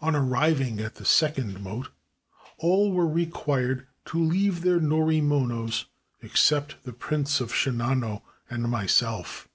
[0.00, 1.88] On arriving at the second moat,
[2.56, 5.86] all were required to leave their norimonos
[6.22, 9.48] except the Prince of Shinano and myself.